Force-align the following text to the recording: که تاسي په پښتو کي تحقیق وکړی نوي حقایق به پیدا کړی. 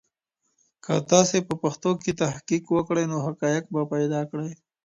که 0.83 0.93
تاسي 1.11 1.37
په 1.47 1.53
پښتو 1.63 1.89
کي 2.01 2.11
تحقیق 2.21 2.63
وکړی 2.71 3.03
نوي 3.11 3.21
حقایق 3.27 3.63
به 3.73 3.81
پیدا 3.93 4.21
کړی. 4.31 4.51